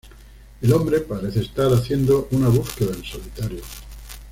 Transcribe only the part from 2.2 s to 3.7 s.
una búsqueda en solitario.